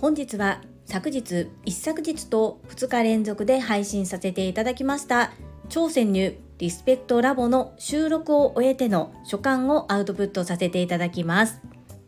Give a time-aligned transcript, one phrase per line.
[0.00, 5.32] 本日は昨日一昨日と2日連続で配信させていただきました
[5.68, 11.62] 超潜入リスペクトラボの収録を終えての所感をアウトプットさせていただきます。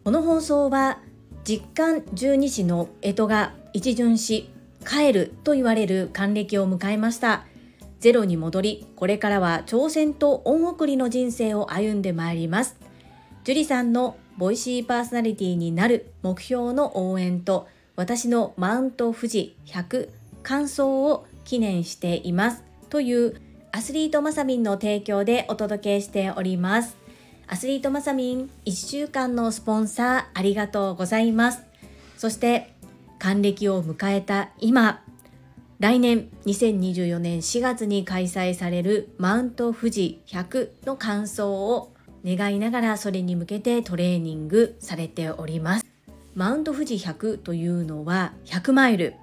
[0.05, 0.99] この放送は
[1.45, 4.51] 実感十二支の干支が一巡し
[4.87, 7.47] 帰ると言われる還暦を迎えました。
[8.01, 12.82] ゼロに戻りこれからは挑戦と恩送りの人生を歩んでまいります。
[13.45, 20.11] 樹里さんのボイシーパーソナリティになる目標の応援と私のマウント富士100
[20.45, 22.63] 感想を記念しています。
[22.89, 23.41] という
[23.73, 26.97] アスリートマサミンの提供でお届けしております。
[27.49, 31.63] アスリートマサミン1週間のスポンサーありがとうございます。
[32.17, 32.72] そして
[33.19, 35.03] 還暦を迎えた今
[35.81, 41.92] 来年2024年4月に開催されるマウント富士100の感想を
[42.25, 45.86] 願いながらそれに向けてトレーニングされております
[46.34, 49.14] マウント富士100というのは100マイル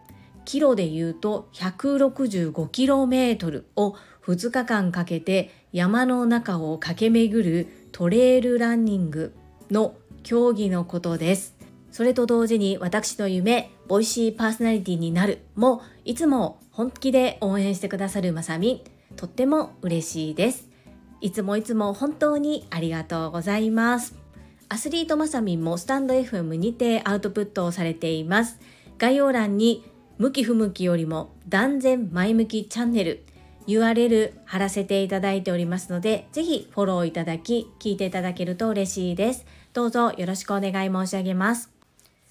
[0.46, 9.36] キロで言うと 165km を2日間かけて山の中を駆け巡るトレイルランニング
[9.70, 11.56] の競技のことです。
[11.92, 18.84] それと同時に私の夢、ボイシーパーソナリティになるもいつも本気で応援してくださるまさみ、
[19.16, 20.69] とっても嬉しいです。
[21.22, 24.16] いつもいつも本当にありがとうございます。
[24.70, 28.60] アスリートまさみんもスタンド FM にてアウトプットをされています。
[28.98, 29.84] 概要欄に
[30.18, 33.24] 向き不向きよりも断然前向きチャンネル
[33.70, 39.46] URL 貼らせていただいておりますので、ぜひフォローいただき、聞いていただけると嬉しいです。
[39.74, 41.70] どうぞよろしくお願い申し上げます。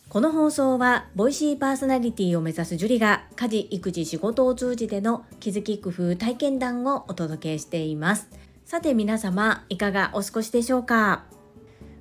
[0.09, 8.29] この放送は、ボイシーパーソナリティを目指すジュリが、家事、育児、仕事を通じての気づき工夫体験談をお届けしています。
[8.69, 11.25] さて皆様、いかがお過ごしでしょうか？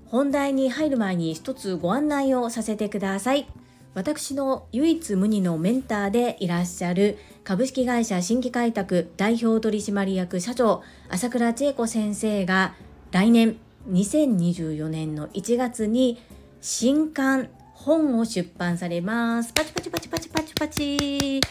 [0.08, 3.48] 本題に入る前に一つご案内をさせてください。
[3.94, 12.76] 私の唯一無二のメンターでいらっしゃる株式会社新規開拓代表取締役社長朝倉千恵子先生が
[13.12, 13.56] 来年
[13.90, 16.22] 2024年の1月に
[16.60, 19.54] 新刊本を出版されます。
[19.54, 21.42] パチパチパチパチパチパチ。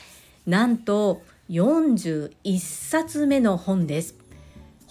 [0.46, 4.15] なんと41冊目の本です。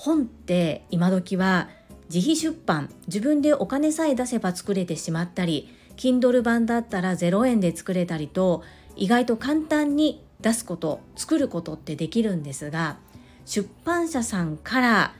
[0.05, 1.67] 本って今時は
[2.13, 5.67] 自費出版自分でお金さえ出せば作れてしまったり
[5.97, 8.61] Kindle 版だったら0円で作れたりと
[8.95, 12.97] 意外と簡単に出すこと作ることってできるんですが
[13.45, 15.16] 出版社さんから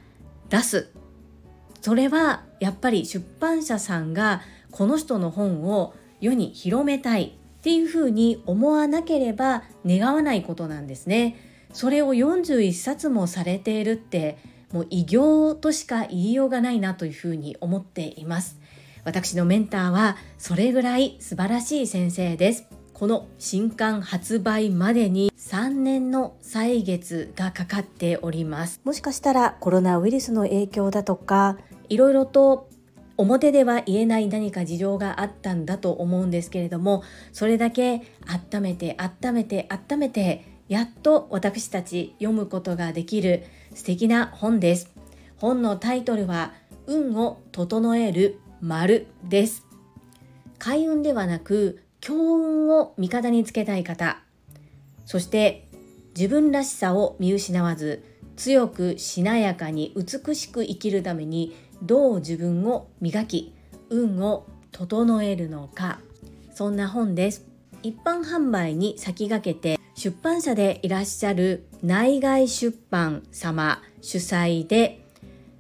[0.50, 0.91] 出す
[1.81, 11.38] それはやっぱり出版社さんがこの人の本を世に広めたいっていうふうに思わなければ願わないことなんですね。
[11.73, 14.38] それを41冊もされているって
[14.72, 18.59] もう偉業としか言いようがないなというふうに思っています。
[19.03, 22.68] 私のメンターはそれぐらい素晴らしい先生です。
[22.94, 28.80] この新刊発売までに3年の歳月がかかっております。
[28.84, 31.58] もしかしたらコロナウイルスの影響だとか、
[31.90, 32.70] いろいろと
[33.18, 38.02] 表では言えない何か事情があったんだと思うんですけれども、それだけ
[38.53, 43.44] 温めて温めて温めて、やっと私たち読むことができる
[43.74, 44.92] 素敵な本です。
[45.38, 46.53] 本のタイトルは、
[46.88, 49.66] 運を整える丸です。
[50.58, 54.20] 開運ではなく、強運を味方につけたい方、
[55.06, 55.68] そして
[56.16, 58.03] 自分らしさを見失わず、
[58.36, 63.53] 強くしなやかに美しく生きるためにどう自分を磨き、
[63.90, 66.00] 運を整えるのか、
[66.53, 67.55] そんな本です。
[67.85, 75.06] 一般販売に先駆けて出版社でいらっしゃる内外出版様主催で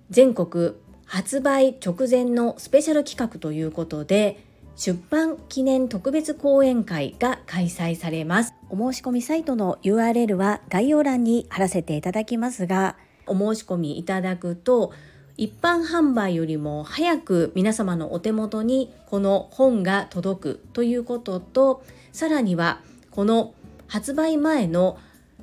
[0.09, 0.73] 全国
[1.05, 4.43] 発売直前のスペシャル企画ということで
[4.75, 8.55] 出版記念特別講演会が開催されます。
[8.69, 12.97] お申し込みサイトの URL は概要欄に貼らせていただきますが、
[13.27, 14.93] お申し込みいただくと
[15.37, 21.83] 一般販売よりも早く皆様のお手元にこの本が届くということと
[22.15, 22.79] さらには
[23.11, 23.53] この
[23.87, 24.97] 発売前の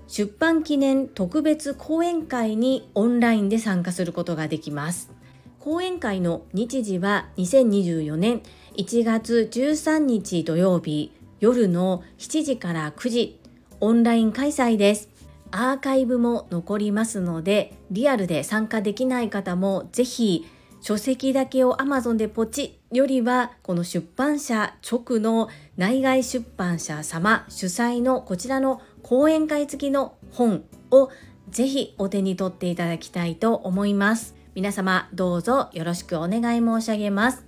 [0.09, 5.11] 出版記念特別講演会にオンラインで参加することができます。
[5.59, 8.41] 講演会の日時は2024年
[8.79, 13.39] 1月13日土曜日夜の7時から9時
[13.81, 15.11] オンライン開催です。
[15.51, 20.47] アーカイブも残りますのでリアルで参加できない方もぜひ
[20.81, 31.11] 書籍だけを Amazon でポチよりはこの出版社直の内外出版社様主催のこちらの講演会付きの本を
[31.50, 34.43] ぜひお手に取っていただきたいと思います。
[34.55, 37.43] 皆様どうぞよろしくお願い申し上げます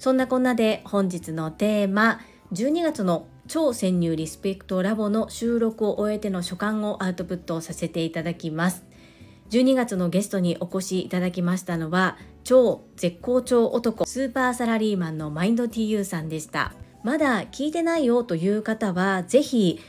[0.00, 2.20] そんなこんなで本日のテーマ
[2.52, 8.84] 12月の超潜入リスペクトラボの収録を終えての所感をアウトプットさせていただきます
[9.50, 16.72] 12月のゲストにお越しいただきましたのは超絶好調男スーパーサラリーマンのマインド TU さんでした
[17.02, 19.80] まだ聞いてないよという方はぜひ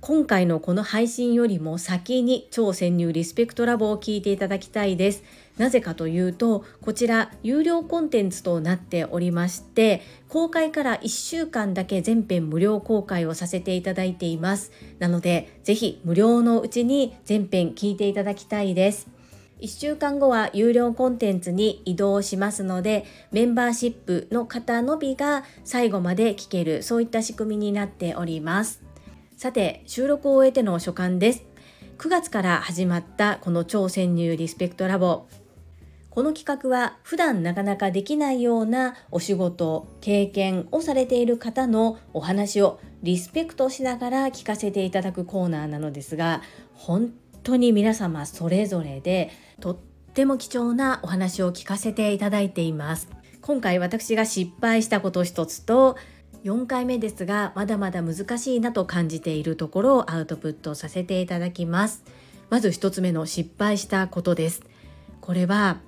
[0.00, 5.22] 今回のこの配信よりも先に超潜入リスペクトラボを聞いていただきたいです。
[5.58, 10.00] なぜかというと、こちら有料コンテンツとなっておりまして、
[10.30, 14.72] 公開から1週間だけ全編無料公開をさせていただいています。
[15.00, 19.09] なので、ぜひ無料のうちに全編聞いていただきたいです。
[19.62, 28.82] 1週間後は有料コンテンツに移動しますので、メンバーシップの方のみが最後まで聞ける、そういった仕組みになっております。
[29.36, 31.44] さて、収録を終えての所感です。
[31.98, 35.26] 9月から始まったこの超潜入リスペクトラボ。
[36.08, 46.42] この企画は普段なかなかできないようなお仕事、経験をされている方のお話をリスペクトしながら聞かせていただくコーナーなのですが、
[46.74, 47.12] 本
[47.42, 49.76] 当に皆様それぞれでとっ
[50.14, 53.08] ても貴重なお話を聞かせていただいています。
[53.40, 55.96] 今回私が失敗したこと一つと
[56.44, 62.04] 4回目ですがまだまだ難しいなと感じているところをアウトプットさせていただきます。
[62.48, 64.62] まず1つ目の失敗したことです。
[65.20, 65.80] これは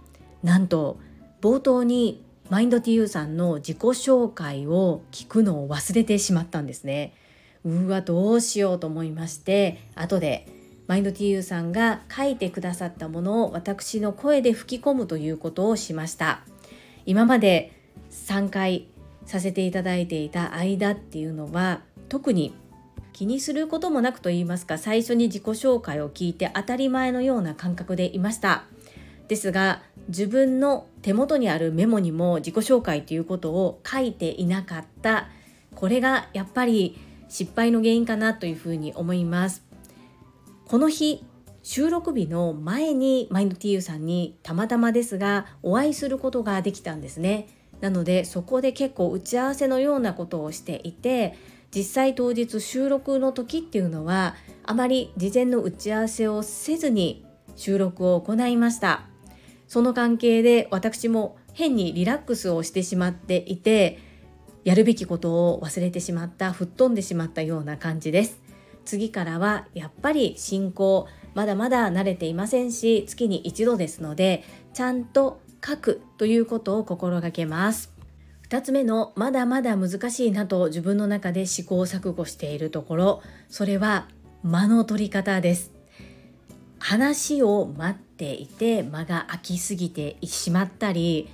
[0.43, 0.99] なんと
[1.41, 7.15] 冒頭にマインド TU さんの自己紹介を聞くのを忘れてしまったんですね。
[7.65, 10.47] うわどうしようと思いまして後で
[10.87, 16.41] マインド TU さんが書いてくださったものを私の声で吹き込むということをしました。
[17.07, 17.73] 今まで
[18.11, 18.89] 3回
[19.27, 22.55] させていただいていた間っていうのは特に
[23.13, 28.65] 気にすることもなくと言いますか最初に自己紹介を聞いて当たり前のような感覚でいました。
[29.29, 35.29] ですが自分の手元にあるメモにも自己紹介ということを書いていなかった。
[35.75, 36.99] これがやっぱり
[37.29, 39.72] 失敗の原因かなというふうに思います。
[40.73, 41.23] この日
[41.63, 47.47] 収録日の前にマインド TU さんにたまたまですがお会いすることができたんですね。
[47.83, 51.37] なのでそこで結構打ち合わせのようなことをしていて
[51.77, 54.35] 実際当日収録の時っていうのは
[54.65, 59.03] あまり事前の打ち合わせをせずに収録を行いました。
[59.69, 63.99] その関係で私も変にリラックスをしてしまっていて
[64.65, 68.42] やるべきことを忘れてしまった吹っ飛んでしまったような感じです。
[68.85, 74.45] 次からはやっぱり進行まだまだ慣れていませんし月に一度ですので
[74.75, 77.93] ちゃんと書くということを心がけます。
[78.49, 84.09] 2つ目のまだまだ難しいなと自分の中で試行錯誤しているところそれは
[84.43, 85.73] 間の取り方です。
[86.79, 91.31] 話を待っていて間が空きすぎてしまったり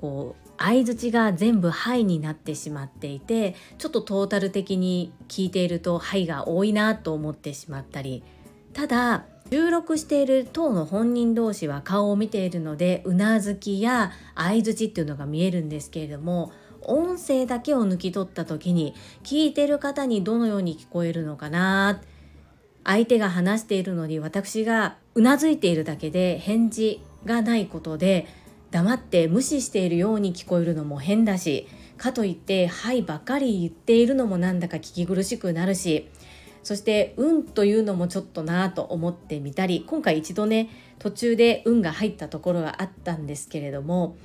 [0.00, 8.22] こう相づちが全部「はい」になってしまっていてちょっとトータル的に聞いていると「はい」が多いなと思ってしまったり
[8.72, 16.52] ただ収録している当の本人同士は顔を見ているのでうなずきや相づちっていうのが見えるんですけれども
[16.82, 22.00] 音声だけを抜き取った時に聞いてる方にどのように聞こえるのかな
[22.84, 28.26] 相手が話しているのに私がうなずいているだけで返事がないことで
[28.70, 36.08] 黙って無視しているように聞こえるのも変だしかといって「はい」ばかり言っているのもなんだか聞き苦しくなるし
[36.62, 44.16] そして「運」というのもちょっとなと思ってみたり今回一度ね途中で「運」が入ったところがあったんですけれども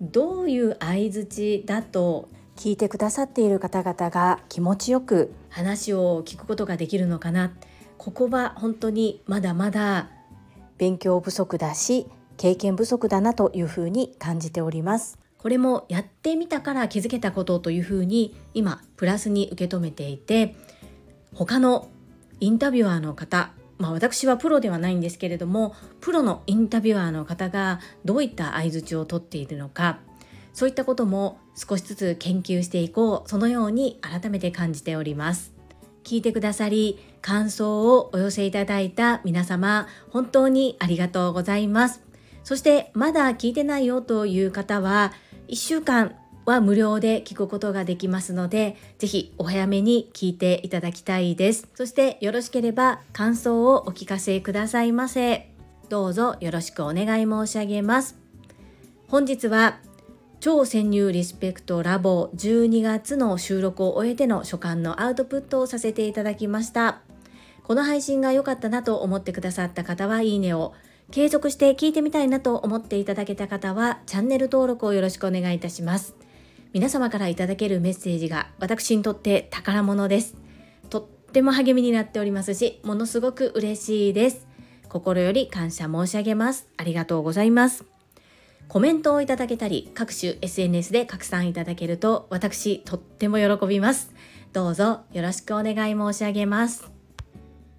[0.00, 7.54] どういう相づちだと聞いてくださっている方々が気持ちよく話を聞くことができるのかな。
[8.02, 10.10] ここは本当にまだまだ
[10.76, 15.18] 勉強不足だし経験不足だなというふうに感じております。
[15.42, 20.54] これもやってみたから気づけたことというふうに今プラスに受け止めていて
[21.34, 21.88] 他の
[22.38, 29.98] インタビュアーの方まあ私はプロではないんですけれどもプロのインタビュアーの方がどういった相づちをとっているのか
[30.52, 35.52] そういったことも少しずつ研究していこうそのように改めて感じております
[36.04, 42.11] 聞いてくださり感想をお寄せいただいた皆様本当にありがとうございます
[42.44, 45.12] そしてまだ聞いてないよという方は
[45.48, 51.68] 1週間は無料で聞くことができますので、ぜひお早めに聞いていただきたいです。
[51.74, 55.50] そしてよろしければ感想をお聞かせくださいませ。
[55.88, 58.18] どうぞよろしくお願い申し上げます。
[59.08, 59.78] 本日は
[60.40, 67.02] 超潜入リスペクトラボ12月の収録を終えての所感のアウトプットをさせていただきました。
[67.62, 70.74] この配信が良かったなと思ってくださった方はいいねを
[71.12, 76.16] 継続して聞いてみたいなと思っていただけた方はチャンネル登録をよろしくお願いいたします。
[76.72, 80.34] 皆様からいただけるメッセージが私にとって宝物です。
[80.88, 84.46] とっても励みになっておりますしものすごく嬉しいです。
[84.88, 86.66] 心より感謝申し上げます。
[86.78, 87.84] ありがとうございます。
[88.68, 94.14] コメントをいただけたり各種 SNS で拡散いただけると私とっても喜びます。
[94.54, 96.91] どうぞよろしくお願い申し上げます。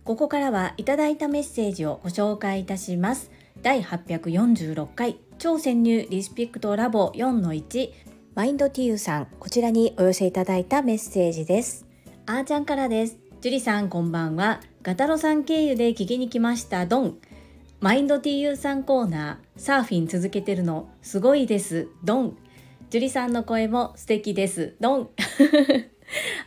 [0.03, 3.31] ここからはいただいたメッセージをご紹介いたします。
[3.61, 7.91] 第846回超潜入リスペクトラボ4-1
[8.35, 11.85] マインドティーユさんこちらにお寄せいただいたメッセージです。
[12.25, 13.17] あーちゃんからです。
[13.39, 14.59] ジュリさんこんばんは。
[14.81, 17.17] ガタロさん経由で聞きに来ましたドン。
[17.79, 21.87] マインド TU さんコーナーサーフィン続けてるのすごいです。
[22.03, 22.37] ドン。
[22.89, 24.75] ジュリさんの声も素敵です。
[24.81, 25.09] ドン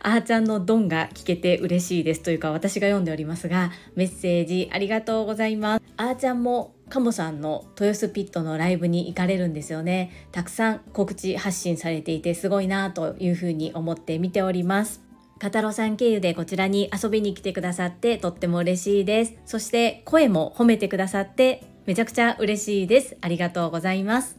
[0.01, 15.07] あーちゃんのドンが聞けて嬉しいですというか私が読んでおりますがメッセージありがとうございますあーちゃんもカモさんの豊洲ピットのライブに行かれるんですよねたくさん告知発信されていてすごいなというふうに思って見ております
[15.39, 19.35] カタロさん経由でこちらに遊びに来てくださってとっても嬉しいです。
[19.45, 23.17] そして声も褒めてくださってめちゃくちゃ嬉しいです。
[23.21, 24.35] ありがとうございます。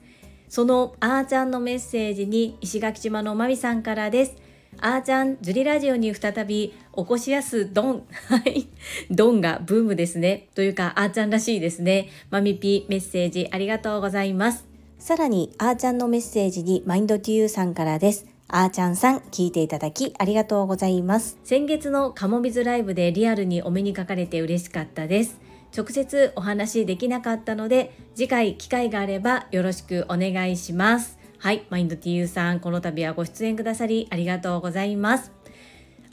[0.49, 4.35] そのあーちゃんのメッセージに石垣島のまみさんからです。
[4.81, 8.03] あーちゃん、ジュリラジオに再び起こしやすドン。
[8.29, 8.69] はい。
[9.11, 10.49] ドンがブームですね。
[10.55, 12.09] というか、あーちゃんらしいですね。
[12.31, 14.67] まみぴメッセージありがとうございます。
[14.99, 18.27] さらに、あーちゃんのメッセージにマインドトゥーさんからです。
[18.51, 25.39] あーちゃんさん聞いていただきありがとうございます先月のカモビズライブでリアルにお目にかかれて嬉しかったです
[25.77, 35.33] 直接お話できなかったので次回機会があればよろしくお願いしますはいマインド TU さんこの度はご出演くださりありがとうございます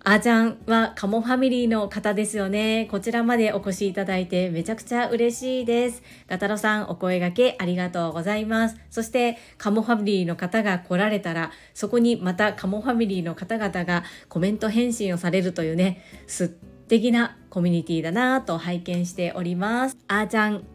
[0.08, 2.88] あーちゃんはカモファミリーの方ですよね。
[2.92, 6.04] こちらまでお越しいただいてめちゃくちゃ嬉しいです。
[6.28, 8.76] ガタロさんお声掛けありがとうございます。
[8.92, 16.50] そしてカモファミリーの方が来られたらそこにまたカモファミリーの方々がコメント返信をされるというね、素
[16.88, 19.98] 敵なコミュニティだなぁと拝見しております。
[20.08, 20.66] あーちゃん、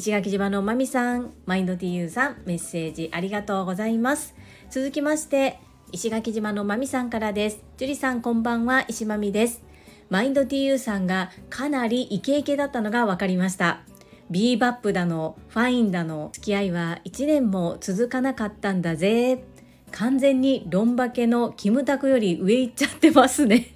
[0.00, 4.34] 石垣島のまみさん、マインド TU さん、メッセージありがとうございます。
[4.70, 5.60] 続きまして、
[5.92, 7.62] 石垣島のまみさんからです。
[7.76, 9.62] 樹里さんこんばんは、石まみです。
[10.08, 13.82] マインド TU さんがかなりイケイケだったのが分かりました。
[14.30, 19.44] ビーバップだの、ファインだの、付き合いは1年も続かなかったんだぜ。
[19.90, 23.66] 完全にロンバケのキムタクより上行っちゃってますね。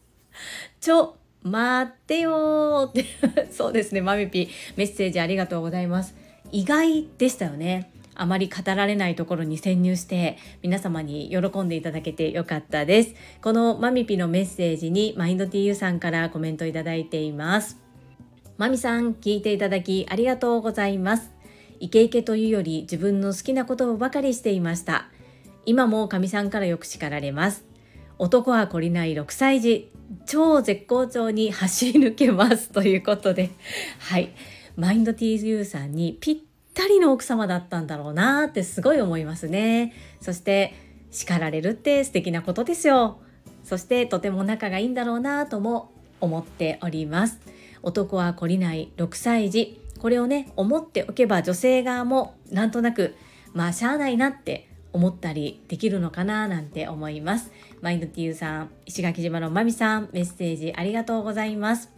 [0.80, 3.04] ちょ、待ってよって。
[3.50, 6.14] そうですね、マミピメッセージありがとうございます。
[6.52, 7.90] 意外でしたよね。
[8.14, 13.14] あまり語られないところに潜入して皆様に喜んでいただけてよかったです。
[13.42, 17.78] このマミピのメッセージにマインド TU さんからコメントいただいています。
[18.56, 21.30] マミさん聞いていただきありがとうございます。
[21.78, 25.08] イケイケというより自分の好きなことばかりしていました。
[25.66, 27.65] 今もかみさんからよく叱られます。
[28.18, 29.92] 男は懲りない6歳児、
[30.24, 33.50] 超絶好調に走り抜けますということで、
[33.98, 34.30] はい。
[34.76, 36.36] マインド TU さんにぴっ
[36.72, 39.92] たりの奥様だったんだろうなってすごい思いますね。
[40.20, 40.74] そして
[41.10, 43.18] 叱られるって素敵なことですよ。
[43.64, 47.40] そしてとても仲がいいんだろうなとも思っております。
[47.82, 49.80] 男は懲りない6歳児。
[49.98, 53.14] これをね、思っておけば女性側もなんとなく、
[53.52, 57.52] まあしゃあないなって思ったりできるのかななんて思います。
[57.86, 61.92] マインドティーさん、石垣島のまみさん、メッセージありがとうございます。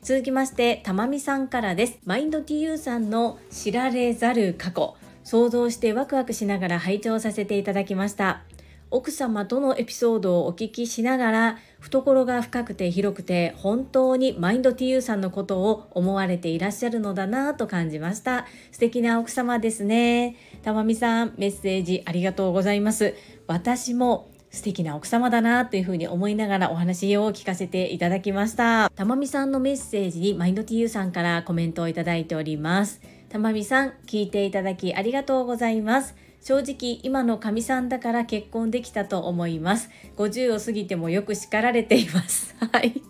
[0.00, 1.98] 続きまして、たまみさんからです。
[2.04, 4.94] マインド TU さんの知られざる過去、
[5.24, 8.44] 想像してワクワクしながら拝聴させていただきました。
[8.92, 23.14] 奥様とのエピソードをお聞きしながら懐が深くて広くて本当にマインド TU さんのことを思われていらっしゃるのだなと感じました素敵な奥様ですねたまみさんメッセージありがとうございます
[23.46, 28.90] 私も素敵な奥様だなというふうに思いながらお話を聞かせていただきました。
[28.94, 33.00] たまみさんのメッセージにマインド TU さんからコメントをいただいております。
[33.30, 36.14] たまみさん、聞いていただきありがとうございます。
[36.42, 39.88] 正直今のかみさんだから結婚できたと思います。
[40.18, 42.54] 50を過ぎてもよく叱られています。
[42.60, 43.00] はい。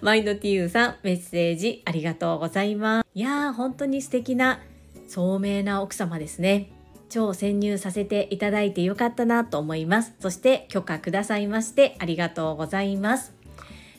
[0.00, 3.06] マインド TU さん、メッセージありがとうございます。
[3.14, 4.60] いやー、本当に素敵な、
[5.06, 6.70] 聡明な奥様ですね。
[7.12, 10.14] 超潜入させていただいてよかったなと思います。
[10.18, 13.34] そして許可くださいましてありがとうございます。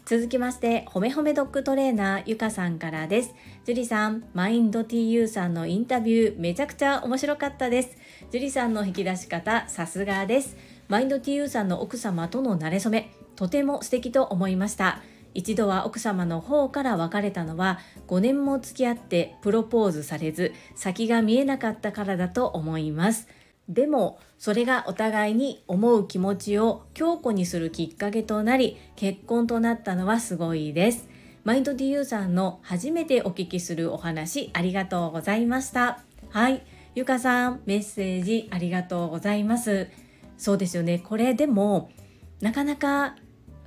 [0.06, 3.36] 続きまして、ほめほめドッグトレーナーゆかさんからです。
[3.66, 7.98] ジュリさん、マインド TU さんのインタビューめちゃくちゃ面白かったです。
[8.32, 10.58] ジュリさんの引き出し方さすがです。
[10.90, 15.04] マインド TU さんの奥様との馴れ初め、とても素敵と思いました。
[15.34, 23.28] 一度は奥様の方から別れたのは5年も付き合ってプロポーズされず先が見えなかったからだと思います。
[23.70, 31.08] でもそれがお互いに思う気持ちを強固にするきっかけとなり結婚となったのはすごいです。
[31.44, 36.00] マインド DU さんの初めてお聞きするお話ありがとうございました。
[36.30, 36.64] はい。
[36.96, 39.88] ゆかさんメッセージありがとうございます。
[40.38, 41.00] そうですよね。
[41.00, 41.90] これでも
[42.42, 43.16] なかなか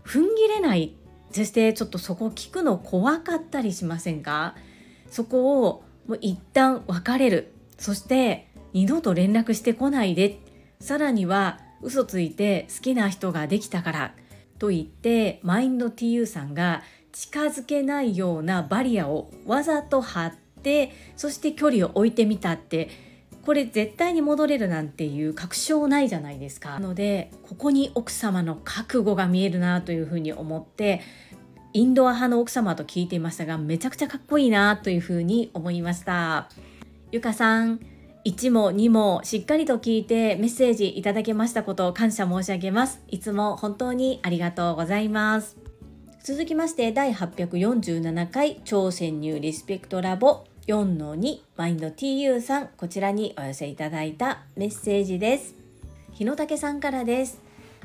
[0.05, 0.95] 踏ん切れない
[1.31, 4.55] そしてちょっとそこ聞くの怖かったりしませんか？
[5.11, 7.53] そこをもう一旦別れる。
[7.79, 10.39] そして二度と連絡してこないで。
[10.81, 14.15] さらには嘘ついて好きな人ができたから。
[14.59, 22.89] と言ってマインド TU さんが近づけないようなバリアをわざと張ってそして距離を置いてみたって
[23.47, 26.71] これ絶対に戻れるなんていう確証ないじゃないですか。
[26.71, 31.01] なのでここに奥様の覚悟が見えるなというふうに思って
[31.73, 36.49] インドア派の奥様と聞いていましたがめちゃくちゃかっこいいなというふうに思いました。
[37.13, 37.79] ゆかさん
[38.25, 43.01] 1も2もしっかりと聞いてメッセージいただけましたことを感謝申し上げます。
[43.07, 45.57] いつも本当にありがとうございます。
[46.25, 50.47] 続きまして第847回超潜入リスペクトラボ。
[50.67, 55.55] 4-2マインド TU さんこちらにお寄せいただいたメッセージです。
[56.11, 57.41] 日野武さんからです。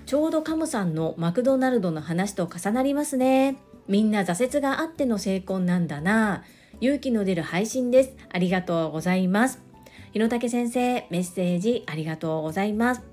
[0.08, 3.58] ちょうどカムさんのマクドナルドの話と重なりますね。
[3.88, 6.44] みんな挫折があっての成婚なんだな。
[6.80, 8.14] 勇気の出る配信です。
[8.34, 9.62] ありがとうございます。
[10.14, 13.04] 日野武先生メッセージありがとうございます。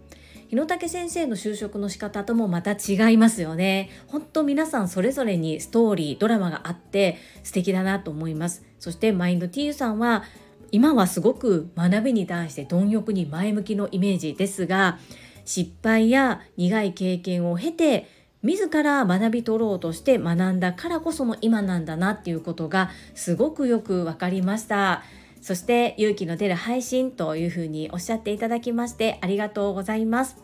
[0.49, 3.91] 日野武先生の就職の仕方ともまた違いますよね。
[4.07, 8.68] 本当皆さんそれぞれにストーリー、ドラマがあって素敵だなと思います。
[8.79, 10.25] そしてマインド T さんは
[10.71, 14.99] 今はすごく学びに対して貪欲に前向きのイメージですが
[15.45, 18.07] 失敗や苦い経験を経て
[18.43, 25.03] 自ら学び取ろうとして学んだからこその今なんだなっていうことがすごくよく分かりました。
[25.41, 30.37] そして勇気の出る配信というふうにおっしゃっていただきましてありがとうございます。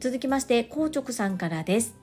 [0.00, 1.96] 続きまして硬直さんからです。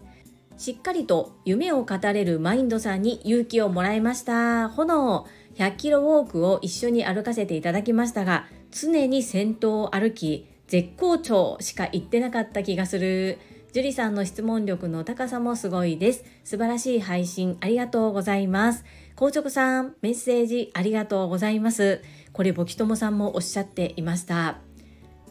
[0.57, 4.69] しっかりと夢を語れるマインドさんに勇気をもらいました。
[4.69, 5.27] 炎
[5.57, 13.39] 100キロウォークを一緒に歩かせていただきましたが常に先頭を歩き絶好調しか言ってなかった気がする。
[13.73, 16.25] 樹里さんの質問力の高さもすごいです。
[16.43, 18.83] 素晴らしい配信ありがとうございます。
[19.15, 22.01] 硬直さん、メッセージありがとうございます。
[22.33, 24.66] これ、ボキトモさんもおっしゃっていました。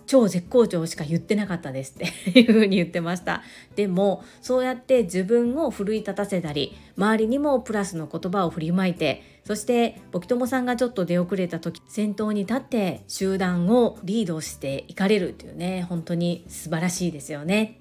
[0.06, 3.42] 超絶好調しか言ってなかったですっていうふうに言ってました
[3.74, 17.80] でもそうやって自分を奮い立たせたり周りにもプラスの言葉を振りまいてそしてボキトモさんがちょっと出遅れた時先頭に立って集団をリードしていかれるというね本当に素晴らしいですよね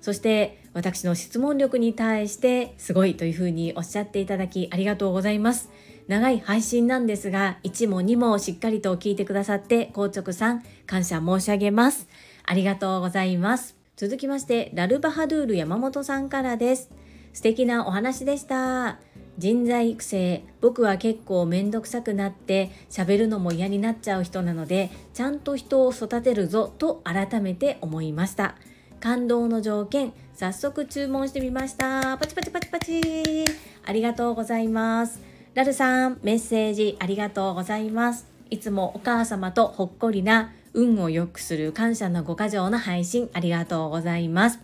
[0.00, 5.70] そして私の質問力に対してすごいというふうにおっしゃっていただきありがとうございます。
[6.06, 12.08] 長い配信なんですが1も2もしっかりと聞いてくださって硬直さん感謝申し上げます。
[12.44, 13.76] ありがとうございます。
[13.96, 16.90] 続きましてラルバハドゥール山本さんからです。
[17.32, 18.98] 素敵なお話でした。
[19.38, 28.54] 人材育成僕は結構めんどくさくなって喋るのも嫌になっちゃう人なのでちゃんと人を育てるぞと改めて思いました
[29.00, 33.44] 感動の条件早速注文してみましたパチパチパチパチ
[33.84, 38.26] ありがとうございますラルさんメッセージありがとうございます。
[38.50, 44.58] いつもお母様とほっこりな運を良くする感謝のご家情の配信ありがとうございます。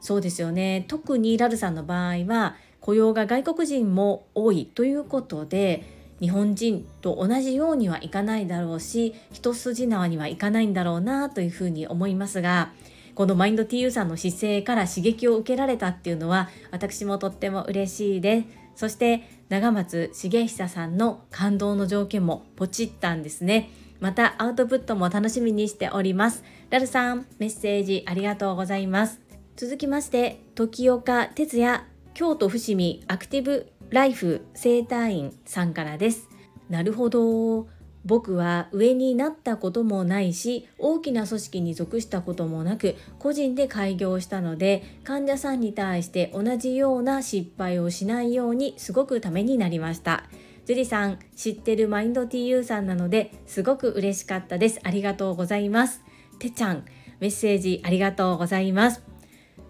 [0.00, 0.84] そうですよね。
[0.88, 5.84] 特にラルさんの場合は雇用が外国人も多いということで
[6.18, 12.72] 日本人と同じようにはいかないだろうし一筋縄にはいかないんだろうなというふうに思いますが
[13.14, 18.67] このマインド TU さんの姿勢から刺激を受けられたっていうのは私もとっても嬉しいです。
[18.78, 23.70] そして長松茂久さんの感動の条件もポチったんですね。
[23.98, 26.44] またアウトプットも楽しみにしております。
[26.70, 29.20] ラルさんメッセージありがとうございます。
[29.56, 31.82] 続きまして時岡哲也
[32.14, 36.28] 京都伏見アクティブライフ生態院さんからです。
[36.70, 37.66] なるほど。
[38.08, 50.24] 僕は上になったこともないし大きな組織に属したこともなく個人で開業したので患者さんに対して同じような失敗をしないようにすごくためになりました。
[50.64, 54.80] ジュリさん知ってるマインド TU さんなのですごく嬉しかったです。
[54.82, 56.02] ありがとうございます。
[56.38, 56.86] てちゃん
[57.20, 59.02] メッセージありがとうございます。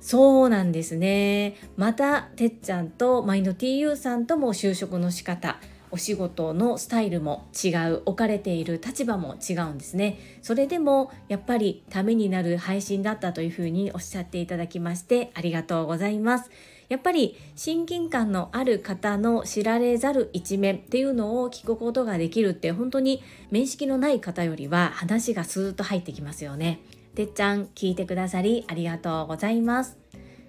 [0.01, 1.57] そうなんですね。
[1.77, 5.59] またてっちゃんとマインド TU さんとも就職の仕方。
[5.91, 10.19] お仕事のスタイルも違う置かれている立場も違うんですね。
[10.43, 16.51] それでもやっぱりためになる配信だったというふうにおっしゃっていただきましてありがとうございます。
[16.89, 26.81] やっぱり親近感のある方の知られざる一面っていうのを聞くことができるって本当に面識のない方よりは話がスーッと入ってきますよね。
[27.15, 29.99] てっちゃん聞いてくださりありがとうございます。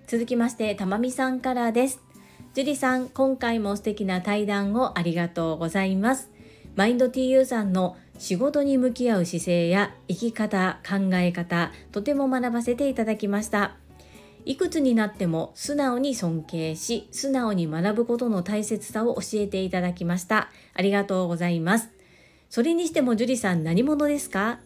[0.08, 2.09] 続きましてたまみさんからです。
[2.55, 6.31] 樹里さん、今回も素敵な対談をありがとうございます。
[6.75, 13.75] マインド TU さんの仕事に向き合う姿勢や生き方、考え方、とても学ばせていただきました。
[14.45, 20.49] いくつになっても素直に尊敬し、素直に学ぶことの大切さを教えていただきました。
[20.73, 21.89] ありがとうございます。
[22.49, 24.57] それにしても樹里さん何者ですか？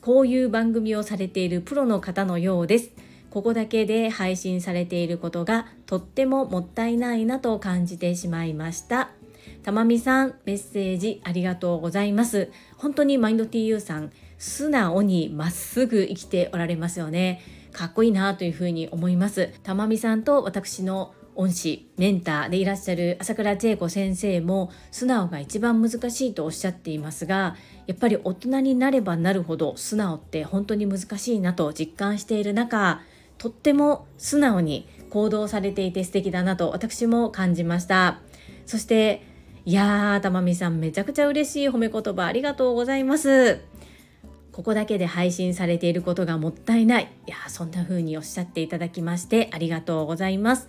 [0.00, 2.90] こういう番組をされているプロの方のようです。
[3.30, 9.10] ここだけで配信されていることがとってももったいないなと感じてしまいました。
[9.62, 12.50] たまみさん、メッセージありがとうございます。
[12.76, 17.40] 本当にマインド TU さん、素直にまっすぐ生きておられますよね。
[17.72, 19.50] かっこいいなというふうに思います。
[19.62, 33.00] たまみさんと私の恩師、メンターでいらっしゃる朝倉千恵子先生も素直が一番難しいとおっしゃっていますが、やっぱり大人になればなるほど素直って本当に難しいなと実感している中、
[33.40, 38.20] とっても素直に行動されていて素敵だなと私も感じました。
[38.66, 39.22] そして
[39.64, 43.62] いやーたまみさんめちゃくちゃ嬉しい褒め言葉ありがとうございます。
[44.52, 47.10] ここだけで配信されていることがもったいない。
[47.26, 50.68] いやそんな風におっしゃっていただきましてありがとうございます。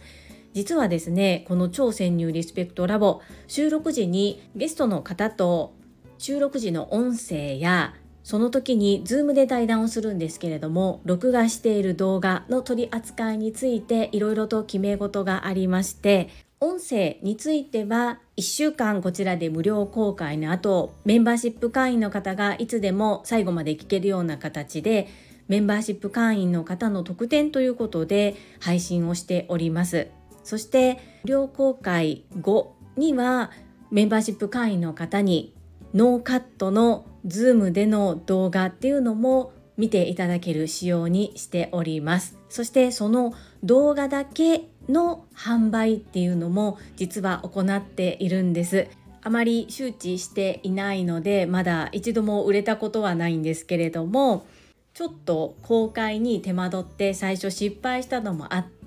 [0.54, 5.74] 実はですねこの超潜入リスペクトラボ収録時にゲストの方と
[6.18, 16.30] 収録時の音声やその時に Zoom で対談をするんですけれども録画している動画の取り扱いについていろいろと決め事がありまして
[16.60, 25.08] 音声については1週間こちらで無料公開の後メンバーシップ会員の方がいつでも最後まで聞けるような形で
[25.48, 30.08] メンバーシップ会員の方の特典ということで配信をしております。
[30.44, 33.52] そして無料公開後には
[33.90, 35.54] メンバーシップ会員の方に
[35.94, 42.38] ノーカットの Zoom での動画っていうのも見ていただける仕様にしております。
[42.50, 48.88] そしてその動画だけの販売っていうのも実は行っているんです。
[49.24, 54.48] あまり周知していないのでまだ一度も売れたことはないんですけれども
[54.96, 58.81] ちょっと公開に手間取って最初失敗したのもあって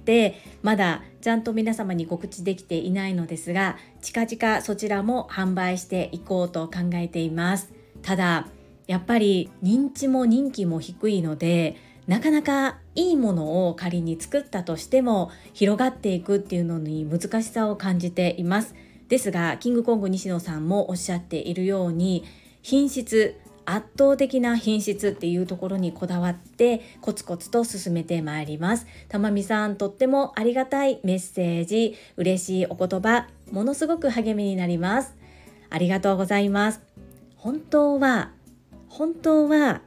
[0.63, 7.73] まだちゃんと皆様に告知できていないのですが近々そちらも販売していこうと考えています。
[8.03, 8.49] ただ
[8.87, 18.75] やっぱり認知も人気も低いのでなかなかいいものを仮に作ったとしても広がっていくっていうのに難しさを感じています。
[19.09, 22.25] ですがキングコング西野さんもおっしゃっているように
[22.63, 28.87] 品質圧倒的な品質っていうところにこだわってコツコツと進めてまいります。
[29.09, 31.97] たまみさんとってもありがたいメッセージ。
[32.17, 35.15] 嬉しいお言葉ものすごく励みになります。
[35.71, 36.81] ありがとうございます。
[37.37, 38.33] 本当は
[38.89, 39.83] 本当は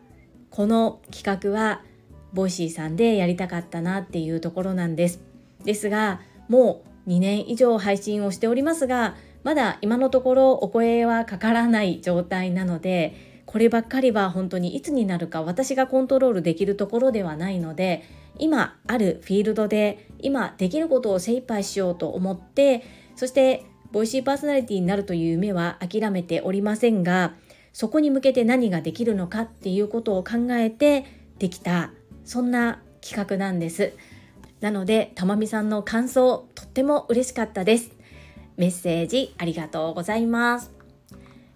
[0.50, 1.82] この企画は
[2.34, 5.22] Voicy さんでやりたかったなっていうところなんです。
[5.64, 18.04] ですがもう2年以上配信をしておりますがまだ今のところお声はかからない状態なのでこればっかりは本当にいつになるか私がコントロールできるところではないので
[18.38, 22.84] 今あるフィールドで今できることを精一杯しようと思って
[23.16, 27.34] そしてボイシーパーソナリティになるという夢は諦めておりませんが
[27.72, 31.06] そこに向けて何ができるのかっていうことを考えて
[31.40, 31.92] できた
[32.26, 33.94] そんな企画なんです。
[34.60, 37.92] なのでたまみさんの感想とっても嬉しかったです。
[38.58, 40.72] メッセージありがとうございます。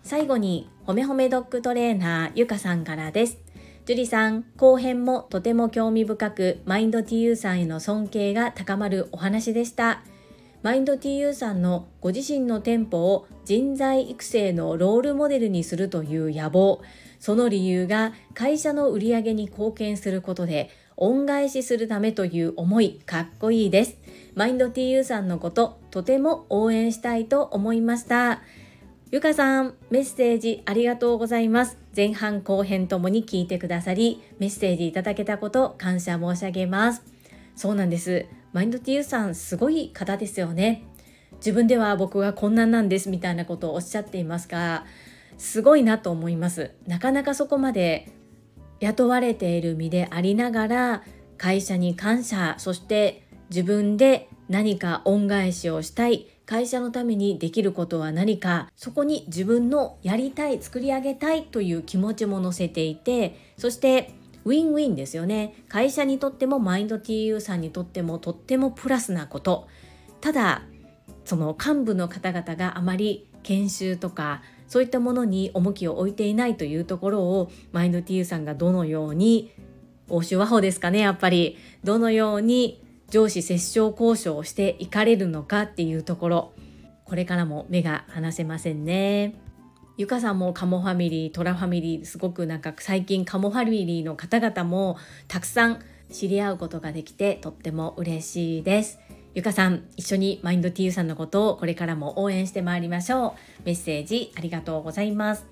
[0.04, 3.38] 最後にほめほめドッグトレーナーゆかさんからです。
[3.86, 10.04] 樹里さん後編もとても興味深くマインド TU さんへの尊敬が高まるお話でした。
[10.64, 16.82] マインド TU さんのご自身の店舗を人材育成のロールモデルにするという野望。
[17.20, 23.98] その理由が会社の売り上げに貢献することで恩返しするためという思いかっこいいです。
[24.34, 28.42] マインド TU さんのこととても応援したいと思いました。
[29.12, 31.78] ゆかさんメッセージありがとうございます。
[31.94, 37.04] 前半後編ともに聞いてくださりメッセージいただけたこと感謝申し上げます。
[37.58, 38.26] そうなんです。
[38.54, 40.86] マインド TU さんすごい方ですよね。
[41.40, 44.86] 自分では僕はこんななんですみたいなことをおっしゃっていますが
[45.38, 46.72] すごいなと思います。
[46.88, 48.14] なかなかそこまで
[48.80, 51.04] 雇われている身でありながら
[51.38, 64.12] 会社に感謝そして自分で何か恩返しをしたい会社のためにできることは何かそこに自分のやりたい作り上げたいという気持ちも乗せていてそして
[64.44, 65.64] ウィンウィンですよね。
[65.70, 69.70] 会社にとってもマインド TU さんにとってもとってもプラスなこと。
[70.20, 70.64] ただ
[71.24, 79.54] その幹部の方々があまり研修とかそういったものに重きを置いていないというところをマインド TU さんがどのように
[80.10, 81.56] 欧州和法ですかねやっぱり。
[81.86, 86.54] どのように上司折衝交渉をしていかれるのかっていうところ
[87.06, 89.36] これからも目が離せませんね。
[89.98, 94.98] ゆかさんもカモファミリートラファミリーすごくなんか最近カモファミリーの方々も
[95.28, 99.00] たくさん知り合うことができてとっても嬉しいです。
[99.34, 103.64] ゆかさん一緒にマインド TU さんのことをこれからも応援してまいりましょう。
[103.66, 105.46] メッセージありがとうございます。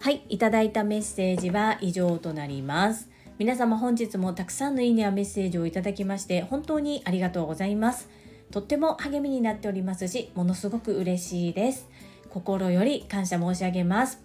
[0.00, 3.11] はい、いただいたメッセージは以上となります。
[3.42, 8.08] 皆様本日もたくさんのいいねやメッセージをいただきまして本当にありがとうございます。
[8.52, 11.88] とっても励みになっておりますし、ものすごく嬉しいです。
[12.30, 14.20] 心より感謝申し上げます。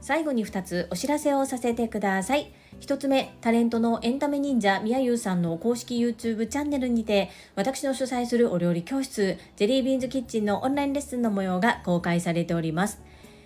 [0.00, 2.54] 最後に2つお知らせをさせてください。
[2.80, 13.02] 1つ目、タレントのエンタメ忍者みやゆうさんの公式 YouTube チャンネルにて、私の主催するお料理教室、ジェリービーンズキッチンのオンラインレッスンの模様が公開されております。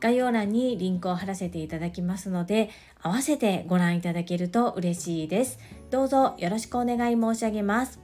[0.00, 5.58] 概要欄にリンクを貼らせていただきますので、合わせてご覧いただけると嬉しいです。
[5.90, 8.00] どうぞよろしくお願い申し上げます。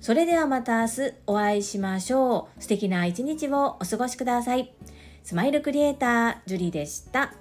[0.00, 2.62] それではまた明日お会いしましょう。
[2.62, 4.72] 素敵な一日をお過ごしください。
[5.22, 7.39] スマイルクリエイター、ジュリでした。